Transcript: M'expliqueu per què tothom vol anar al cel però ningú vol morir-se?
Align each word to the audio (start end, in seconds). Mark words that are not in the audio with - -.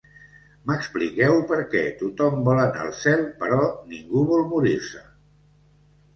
M'expliqueu 0.69 1.37
per 1.51 1.59
què 1.73 1.83
tothom 1.99 2.39
vol 2.47 2.63
anar 2.63 2.81
al 2.87 2.91
cel 3.01 3.23
però 3.43 3.61
ningú 3.93 4.27
vol 4.35 4.43
morir-se? 4.57 5.05